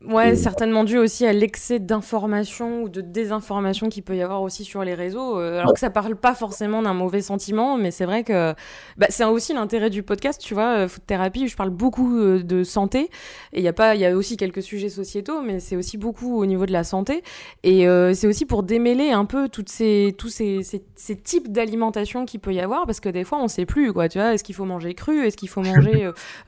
[0.05, 4.63] Ouais, certainement dû aussi à l'excès d'information ou de désinformation qu'il peut y avoir aussi
[4.63, 5.37] sur les réseaux.
[5.37, 8.53] Euh, alors que ça parle pas forcément d'un mauvais sentiment, mais c'est vrai que
[8.95, 10.77] bah, c'est aussi l'intérêt du podcast, tu vois.
[10.77, 13.09] Euh, Food Thérapie, je parle beaucoup euh, de santé.
[13.51, 15.97] Et il y a pas, il y a aussi quelques sujets sociétaux, mais c'est aussi
[15.97, 17.21] beaucoup au niveau de la santé.
[17.63, 22.39] Et c'est aussi pour démêler un peu toutes ces, tous ces, ces, types d'alimentation qu'il
[22.39, 24.07] peut y avoir, parce que des fois on sait plus, quoi.
[24.07, 26.09] Tu vois, est-ce qu'il faut manger cru, est-ce qu'il faut manger,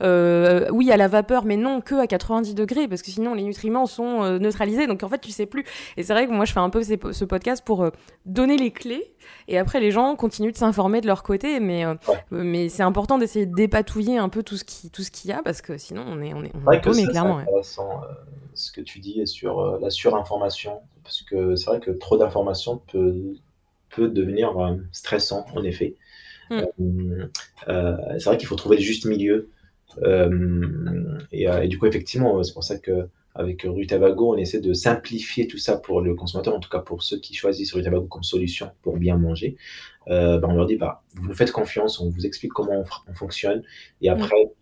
[0.72, 3.86] oui, à la vapeur, mais non que à 90 degrés, parce que sinon les nutriments
[3.86, 4.86] sont euh, neutralisés.
[4.86, 5.64] Donc en fait, tu sais plus.
[5.96, 7.90] Et c'est vrai que moi, je fais un peu ce podcast pour euh,
[8.26, 9.14] donner les clés.
[9.48, 11.60] Et après, les gens continuent de s'informer de leur côté.
[11.60, 11.94] Mais, euh,
[12.30, 15.78] mais c'est important d'essayer de dépatouiller un peu tout ce qu'il y a parce que
[15.78, 17.38] sinon, on est on est, on est paumé, clairement.
[17.38, 18.00] C'est intéressant
[18.54, 20.80] ce que tu dis sur la surinformation.
[21.02, 23.34] Parce que c'est vrai que trop d'informations peut,
[23.90, 24.54] peut devenir
[24.92, 25.96] stressant, en effet.
[26.50, 26.60] Hmm.
[27.66, 29.50] c'est vrai qu'il faut trouver le juste milieu.
[31.32, 35.46] et, et, du coup, effectivement, c'est pour ça que avec Rutabago, on essaie de simplifier
[35.46, 38.70] tout ça pour le consommateur, en tout cas pour ceux qui choisissent Rutabago comme solution
[38.82, 39.56] pour bien manger.
[40.08, 43.14] Euh, ben, on leur dit, bah, vous nous faites confiance, on vous explique comment on,
[43.14, 43.62] fonctionne,
[44.00, 44.12] et mm.
[44.12, 44.52] après,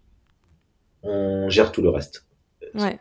[1.02, 2.26] on gère tout le reste.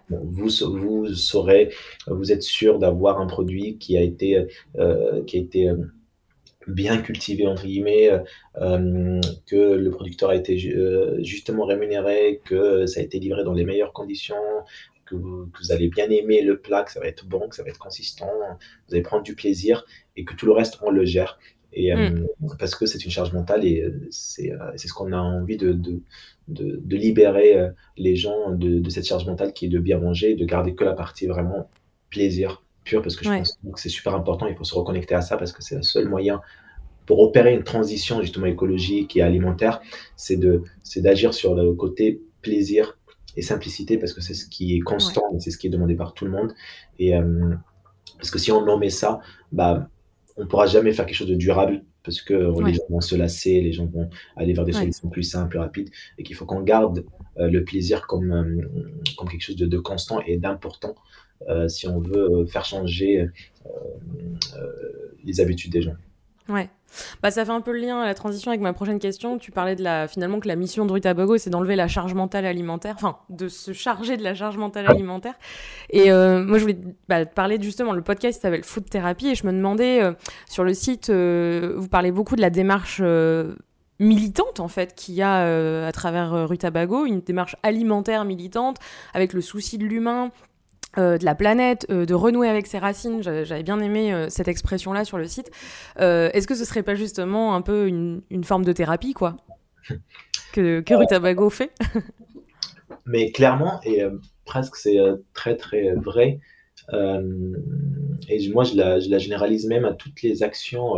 [0.10, 1.72] vous, vous saurez,
[2.08, 5.76] vous êtes sûr d'avoir un produit qui a été, euh, qui a été euh,
[6.68, 8.10] bien cultivé entre guillemets,
[8.56, 10.58] que le producteur a été
[11.24, 14.36] justement rémunéré, que ça a été livré dans les meilleures conditions,
[15.10, 17.70] que vous, allez bien aimer le plat, que ça va être bon, que ça va
[17.70, 18.32] être consistant,
[18.88, 21.40] vous allez prendre du plaisir et que tout le reste, on le gère.
[21.74, 22.58] Et, euh, mm.
[22.58, 26.02] parce que c'est une charge mentale et euh, c'est ce qu'on a envie de, de,
[26.48, 30.46] de, libérer euh, les gens de, cette charge mentale qui est de bien manger, de
[30.46, 31.70] garder que la partie vraiment
[32.10, 35.22] plaisir pur, parce que je pense que c'est super important, il faut se reconnecter à
[35.22, 36.42] ça parce que c'est le seul moyen
[37.06, 39.82] pour opérer une transition justement écologique et alimentaire,
[40.16, 40.40] c'est
[40.98, 42.99] d'agir sur le côté plaisir
[43.36, 45.96] et simplicité parce que c'est ce qui est constant et c'est ce qui est demandé
[45.96, 46.54] par tout le monde.
[46.98, 47.54] Et euh,
[48.18, 49.20] parce que si on met ça,
[49.52, 49.90] bah,
[50.38, 52.34] on pourra jamais faire quelque chose de durable parce que
[52.66, 55.60] les gens vont se lasser, les gens vont aller vers des solutions plus simples, plus
[55.60, 57.06] rapides, et qu'il faut qu'on garde
[57.38, 58.68] euh, le plaisir comme, euh,
[59.18, 60.96] comme quelque chose de, de constant et d'important
[61.70, 63.26] si on veut faire changer
[65.24, 65.96] les habitudes des gens.
[66.50, 66.70] Ouais.
[67.22, 69.38] Bah, ça fait un peu le lien à la transition avec ma prochaine question.
[69.38, 72.46] Tu parlais de la, finalement que la mission de Rutabago, c'est d'enlever la charge mentale
[72.46, 75.36] alimentaire, enfin, de se charger de la charge mentale alimentaire.
[75.90, 79.46] Et euh, moi, je voulais bah, parler justement, le podcast s'appelle Food Therapy, et je
[79.46, 80.14] me demandais, euh,
[80.48, 83.02] sur le site, euh, vous parlez beaucoup de la démarche
[84.02, 88.78] militante en fait qu'il y a à travers Rutabago, une démarche alimentaire militante
[89.14, 90.32] avec le souci de l'humain,
[90.98, 93.22] euh, de la planète, euh, de renouer avec ses racines.
[93.22, 95.52] J'avais bien aimé euh, cette expression-là sur le site.
[95.98, 99.38] Est-ce que ce serait pas justement un peu une, forme de thérapie, quoi,
[100.54, 101.72] que, que Rutabago fait
[103.06, 104.04] Mais clairement, et
[104.46, 104.98] presque c'est
[105.34, 106.40] très très vrai,
[106.92, 110.98] et moi je la, je la, généralise même à toutes les actions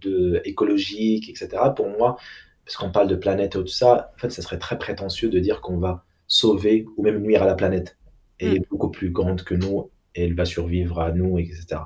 [0.00, 1.48] de écologique, etc.
[1.74, 2.16] Pour moi,
[2.64, 5.38] parce qu'on parle de planète et tout ça, en fait, ça serait très prétentieux de
[5.38, 7.98] dire qu'on va sauver ou même nuire à la planète.
[8.38, 8.56] Elle Mm.
[8.56, 11.82] est beaucoup plus grande que nous et elle va survivre à nous, etc.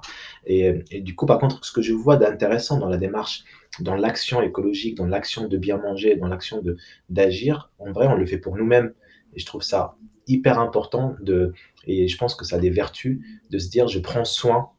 [0.46, 3.44] Et, et du coup, par contre, ce que je vois d'intéressant dans la démarche,
[3.80, 6.76] dans l'action écologique, dans l'action de bien manger, dans l'action de
[7.08, 8.92] d'agir, en vrai, on le fait pour nous-mêmes.
[9.34, 11.52] Et je trouve ça hyper important de,
[11.86, 14.70] et je pense que ça a des vertus de se dire, je prends soin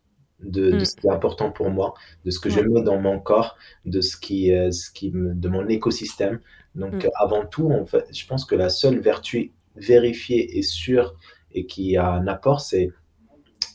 [0.43, 0.85] de, de Mm.
[0.85, 1.93] ce qui est important pour moi,
[2.25, 5.33] de ce que je mets dans mon corps, de ce qui, euh, ce qui me-
[5.33, 6.39] de mon écosystème.
[6.75, 7.05] Donc, Mm.
[7.05, 11.15] euh, avant tout, en fait, je pense que la seule vertu vérifiée et sûre
[11.53, 12.89] et qui a un apport, c'est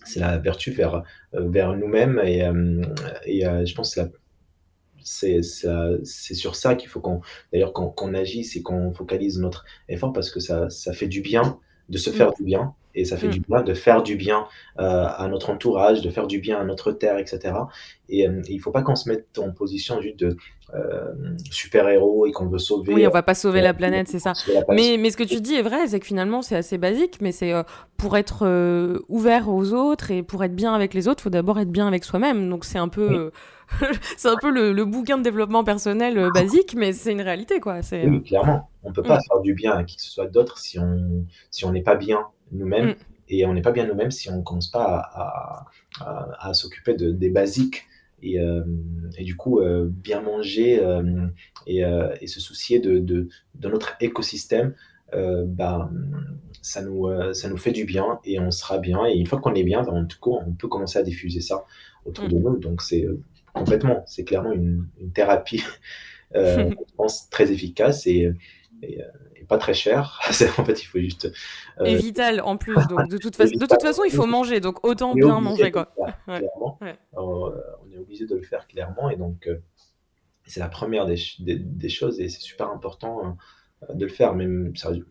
[0.04, 1.02] c'est la vertu vers,
[1.34, 2.20] euh, vers nous-mêmes.
[2.24, 2.38] Et,
[3.26, 4.00] et je pense que
[5.02, 7.20] c'est la- sur ça qu'il faut qu'on
[7.52, 11.58] d'ailleurs qu'on agisse et qu'on focalise notre effort parce que ça, ça fait du bien
[11.88, 12.34] de se faire Mm.
[12.38, 13.30] du bien et ça fait Mm.
[13.30, 14.46] du bien de faire du bien
[14.80, 17.54] euh, à notre entourage, de faire du bien à notre terre, etc.
[18.08, 20.36] Et euh, il faut pas qu'on se mette en position juste de
[20.74, 21.12] euh,
[21.50, 24.32] super-héros et qu'on veut sauver, Oui, on va pas sauver euh, la planète, c'est ça.
[24.70, 27.30] Mais, mais ce que tu dis est vrai, c'est que finalement c'est assez basique, mais
[27.32, 27.52] c'est
[27.96, 28.44] pour être
[29.08, 32.04] ouvert aux autres et pour être bien avec les autres, faut d'abord être bien avec
[32.04, 32.48] soi-même.
[32.50, 33.30] Donc c'est un peu,
[33.80, 33.88] Oui.
[34.16, 37.60] c'est un peu le, le bouquin de développement personnel euh, basique, mais c'est une réalité
[37.60, 37.80] quoi.
[37.92, 38.70] Oui, clairement.
[38.84, 39.22] On peut pas Mm.
[39.28, 41.96] faire du bien à qui que ce soit d'autre si on si on n'est pas
[41.96, 42.20] bien
[42.52, 42.94] nous-mêmes Mm.
[43.28, 45.66] et on n'est pas bien nous-mêmes si on commence pas à,
[46.00, 47.84] à, à- à s'occuper de, des basiques
[48.22, 48.62] et, euh,
[49.18, 51.26] et du coup euh, bien manger euh,
[51.66, 51.82] et,
[52.20, 54.74] et se soucier de, de, de notre écosystème,
[55.46, 55.90] bah,
[56.62, 59.06] ça, nous, ça nous fait du bien et on sera bien.
[59.06, 61.40] Et une fois qu'on est bien, bah, en tout cas, on peut commencer à diffuser
[61.40, 61.64] ça
[62.04, 62.28] autour Mm.
[62.28, 62.56] de nous.
[62.58, 63.06] Donc c'est
[63.52, 65.62] complètement, c'est clairement une, une thérapie
[66.34, 68.32] je pense, très efficace et
[69.48, 70.20] pas très cher.
[70.58, 71.30] En fait, il faut juste.
[71.80, 72.74] euh, et vital en plus.
[72.88, 75.92] Donc de toute, fa- de toute façon, il faut manger, donc autant bien manger quoi.
[75.98, 76.38] le faire, Ouais.
[76.38, 76.78] clairement.
[76.80, 76.96] Ouais.
[77.12, 79.56] Alors, euh, on est obligé de le faire clairement et donc euh,
[80.46, 83.36] c'est la première des, ch- des, des choses et c'est super important
[83.88, 84.34] euh, de le faire.
[84.34, 85.06] Même sérieux.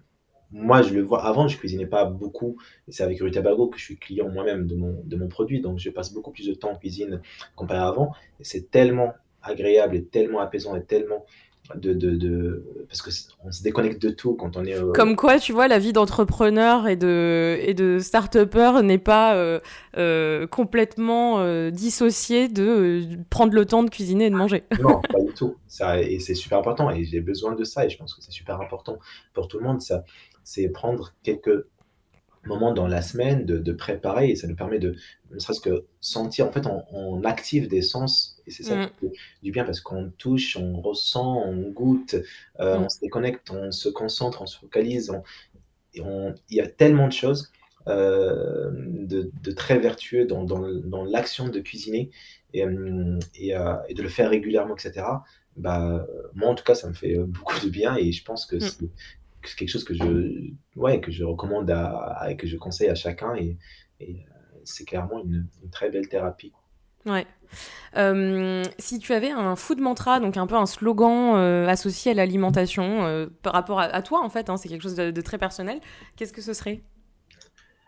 [0.51, 1.25] Moi, je le vois.
[1.25, 2.55] Avant, je cuisinais pas beaucoup.
[2.87, 5.59] Et c'est avec Rutabago que je suis client moi-même de mon, de mon produit.
[5.59, 7.19] Donc, je passe beaucoup plus de temps en cuisine
[7.55, 8.13] comparé à avant.
[8.39, 11.25] Et c'est tellement agréable et tellement apaisant et tellement
[11.73, 12.63] de, de, de...
[12.87, 13.09] parce que
[13.43, 15.93] on se déconnecte de tout quand on est euh, Comme quoi, tu vois, la vie
[15.93, 19.59] d'entrepreneur et de, et de start-upper n'est pas euh,
[19.97, 24.63] euh, complètement dissociée de prendre le temps de cuisiner et de manger.
[24.79, 25.55] Non, pas du tout.
[25.67, 26.91] Ça, et c'est super important.
[26.91, 27.85] Et j'ai besoin de ça.
[27.85, 28.99] Et je pense que c'est super important
[29.33, 29.81] pour tout le monde.
[29.81, 30.03] Ça,
[30.43, 31.65] c'est prendre quelques
[32.47, 34.29] moments dans la semaine de, de préparer.
[34.31, 34.95] Et ça nous permet de,
[35.31, 36.47] ne serait-ce que sentir.
[36.47, 38.37] En fait, on, on active des sens.
[38.47, 38.89] Et c'est ça Mm.
[38.99, 42.15] qui fait du bien parce qu'on touche, on ressent, on goûte,
[42.59, 42.83] euh, Mm.
[42.85, 45.09] on se déconnecte, on se concentre, on se focalise.
[45.11, 45.23] on-
[45.93, 47.51] et on- il y a tellement de choses
[47.87, 52.09] euh, de, de très vertueux dans, dans, dans l'action de cuisiner
[52.53, 55.23] et, euh, et, euh, et de le faire régulièrement, etc.
[55.55, 58.55] Bah, moi, en tout cas, ça me fait beaucoup de bien et je pense que
[58.57, 58.89] Mm.
[59.47, 62.57] C'est que c'est quelque chose que je, ouais, que je recommande à, et que je
[62.57, 63.57] conseille à chacun et,
[63.99, 66.51] et, euh, c'est clairement une, une très belle thérapie.
[67.05, 67.27] Ouais.
[67.97, 72.13] Euh, si tu avais un food mantra, donc un peu un slogan euh, associé à
[72.15, 75.21] l'alimentation euh, par rapport à, à toi en fait, hein, c'est quelque chose de, de
[75.21, 75.79] très personnel,
[76.15, 76.81] qu'est-ce que ce serait?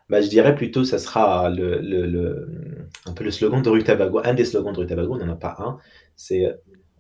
[0.10, 4.22] Bah, je dirais plutôt, ça sera le, le, le- un peu le slogan de Rutabago.
[4.24, 5.80] Un des slogans de Rutabago, on n'en a pas un,
[6.16, 6.46] c'est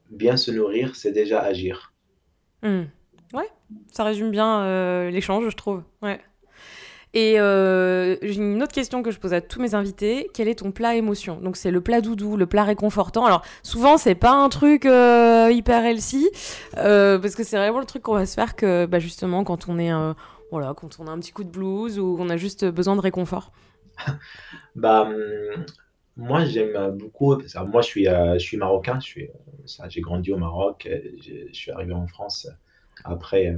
[0.09, 1.93] bien se nourrir, c'est déjà agir.
[2.63, 2.85] Hmm.
[3.33, 3.49] Ouais,
[3.91, 5.83] ça résume bien euh, l'échange, je trouve.
[6.01, 6.19] Ouais.
[7.13, 10.29] Et euh, j'ai une autre question que je pose à tous mes invités.
[10.33, 11.39] Quel est ton plat émotion?
[11.41, 13.25] Donc c'est le plat doudou, le plat réconfortant.
[13.25, 16.29] Alors souvent c'est pas un truc euh, hyper healthy
[16.73, 19.79] parce que c'est vraiment le truc qu'on va se faire que bah, justement quand on
[19.79, 19.91] est
[20.51, 23.01] voilà quand on a un petit coup de blues ou on a juste besoin de
[23.01, 23.51] réconfort.
[24.75, 25.65] Bah, hum,
[26.17, 27.35] moi, j'aime beaucoup.
[27.65, 28.99] moi, je suis, je suis marocain.
[28.99, 30.87] J'ai grandi au Maroc.
[31.19, 32.47] Je suis arrivé en France
[33.03, 33.57] après, euh,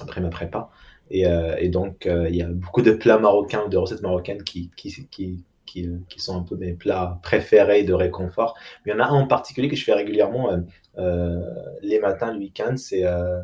[0.00, 0.70] après ma prépa.
[1.10, 4.42] Et, euh, et donc, euh, il y a beaucoup de plats marocains, de recettes marocaines
[4.42, 8.56] qui, qui, qui, qui, qui sont un peu mes plats préférés de réconfort.
[8.84, 10.58] Mais il y en a un en particulier que je fais régulièrement euh,
[10.98, 11.40] euh,
[11.82, 13.42] les matins, le week-end, c'est euh,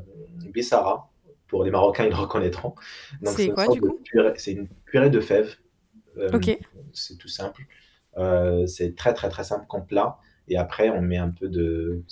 [0.53, 1.09] Bissara.
[1.49, 2.75] Pour les Marocains, ils le reconnaîtront.
[3.25, 4.01] C'est quoi, du coup
[4.37, 5.57] C'est une purée de fèves.
[6.17, 6.59] Euh, Ok.
[6.95, 7.67] c'est tout simple.
[8.67, 10.17] C'est très très très simple comme plat.
[10.49, 12.03] Et après, on met un peu de,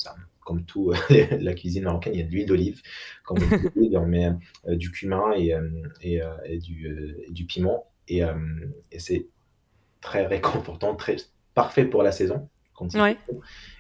[0.51, 0.97] comme tout euh,
[1.41, 2.83] la cuisine marocaine, il y a de l'huile d'olive.
[3.23, 3.39] Comme
[3.95, 4.27] on met
[4.67, 5.71] euh, du cumin et, euh,
[6.03, 7.87] et, et du, piment.
[8.09, 8.23] Et,
[8.91, 9.29] et c'est
[10.01, 11.19] très réconfortant, très
[11.55, 12.49] parfait pour la saison.
[12.75, 13.17] Quand Ouais.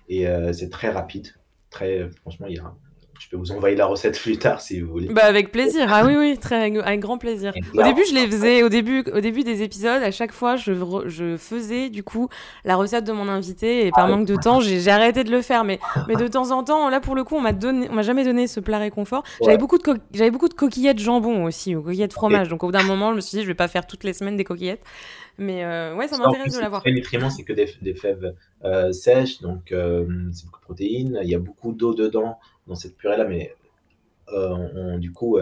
[0.08, 1.34] Et c'est très rapide.
[1.70, 2.72] Très, franchement, il y a
[3.20, 5.08] je peux vous envoyer la recette plus tard si vous voulez.
[5.08, 5.86] Bah avec plaisir.
[5.92, 7.52] Ah oui oui, très avec grand plaisir.
[7.74, 10.72] Au début, je les faisais au début au début des épisodes, à chaque fois je,
[11.06, 12.28] je faisais du coup
[12.64, 15.42] la recette de mon invité et par ah manque de temps, j'ai arrêté de le
[15.42, 15.78] faire mais
[16.08, 18.24] mais de temps en temps, là pour le coup, on m'a donné on m'a jamais
[18.24, 19.22] donné ce plat réconfort.
[19.44, 22.48] J'avais beaucoup de j'avais beaucoup de coquillettes jambon aussi, ou coquillettes fromage.
[22.48, 24.14] Donc au bout d'un moment, je me suis dit je vais pas faire toutes les
[24.14, 24.82] semaines des coquillettes.
[25.38, 26.82] Mais euh, ouais, ça m'intéresse de l'avoir.
[26.84, 31.18] Les nutriments, c'est que des, des fèves euh, sèches, donc euh, c'est beaucoup de protéines.
[31.22, 32.38] Il y a beaucoup d'eau dedans
[32.70, 33.54] dans cette purée-là, mais
[34.98, 35.38] du coup,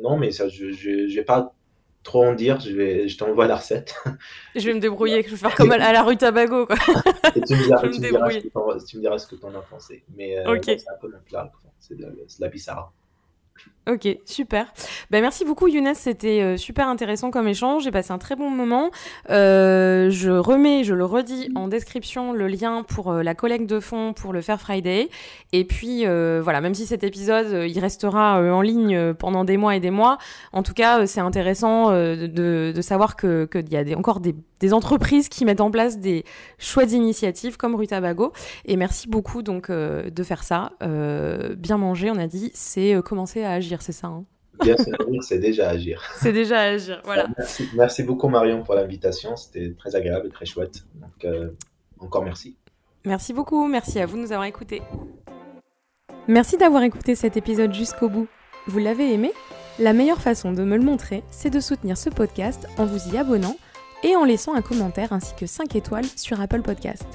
[0.00, 1.52] non, mais ça, je vais pas
[2.04, 2.60] trop en dire.
[2.60, 3.94] Je, vais, je t'envoie la recette.
[4.54, 5.22] Je vais me débrouiller.
[5.24, 6.66] Je vais faire comme à la rue Tabago.
[6.66, 6.76] Quoi.
[7.36, 10.04] Et tu me diras, tu me diras, ce que tu en as pensé.
[10.16, 11.52] Mais c'est un peu mon plat.
[11.80, 12.92] C'est de, de, la pissara.
[13.90, 14.66] Ok, super.
[15.10, 18.50] Ben, merci beaucoup Younes, c'était euh, super intéressant comme échange, j'ai passé un très bon
[18.50, 18.90] moment.
[19.30, 23.80] Euh, je remets, je le redis en description, le lien pour euh, la collecte de
[23.80, 25.08] fonds pour le Fair Friday.
[25.54, 29.80] Et puis voilà, même si cet épisode, il restera en ligne pendant des mois et
[29.80, 30.18] des mois,
[30.52, 35.28] en tout cas c'est intéressant de, savoir qu'il que y a encore des, des, entreprises
[35.28, 36.24] qui mettent en place des
[36.58, 38.32] chouettes initiatives comme Rutabago.
[38.64, 40.72] Et merci beaucoup donc de faire ça.
[40.80, 44.24] bien manger, on a dit, c'est commencer à agir c'est ça hein?
[44.62, 44.76] Bien
[45.20, 46.02] c'est déjà agir.
[46.20, 47.28] C'est déjà agir, voilà.
[47.74, 50.84] Merci, beaucoup Marion pour l'invitation, c'était très agréable et très chouette.
[50.94, 51.50] Donc euh,
[51.98, 52.56] encore merci.
[53.04, 54.82] Merci beaucoup, merci à vous de nous avoir écoutés.
[56.26, 58.28] Merci d'avoir écouté cet épisode jusqu'au bout.
[58.66, 59.32] Vous l'avez aimé?
[59.78, 63.16] La meilleure façon de me le montrer, c'est de soutenir ce podcast en vous y
[63.16, 63.56] abonnant
[64.04, 67.06] et en laissant un commentaire ainsi que 5 étoiles sur Apple Podcast.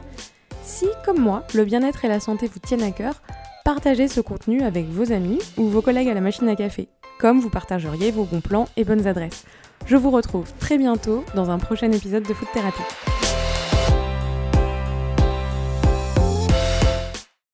[0.63, 3.22] Si, comme moi, le bien-être et la santé vous tiennent à cœur,
[3.65, 6.88] partagez ce contenu avec vos amis ou vos collègues à la machine à café,
[7.19, 9.46] comme vous partageriez vos bons plans et bonnes adresses.
[9.86, 12.84] Je vous retrouve très bientôt dans un prochain épisode de Food Therapy.